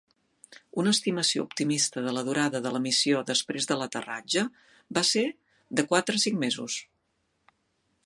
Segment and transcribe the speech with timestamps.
[0.83, 4.45] Una estimació optimista de la durada de la missió després de l'aterratge
[4.99, 5.27] va ser
[5.81, 6.83] de "quatre a cinc mesos".